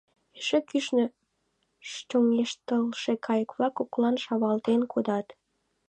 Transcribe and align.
Эше 0.37 0.59
кӱшнӧ 0.69 1.05
чоҥештылше 2.09 3.13
кайык-влак 3.25 3.73
коклан 3.77 4.15
шавалтен 4.23 4.81
кодат. 4.91 5.27